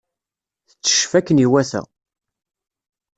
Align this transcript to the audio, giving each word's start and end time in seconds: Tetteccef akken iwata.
Tetteccef 0.69 1.11
akken 1.19 1.41
iwata. 1.45 1.81